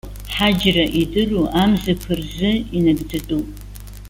Ҳаџьра 0.35 0.85
идыру 1.01 1.43
амзақәа 1.61 2.13
рзы 2.19 2.51
инагӡатәуп. 2.75 3.47